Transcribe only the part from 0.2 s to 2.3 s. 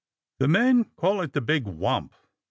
The men call it the Big Wamp.